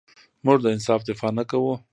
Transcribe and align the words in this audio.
موږ 0.45 0.57
د 0.61 0.65
انصاف 0.75 1.01
دفاع 1.09 1.31
نه 1.39 1.43
کوو. 1.49 1.73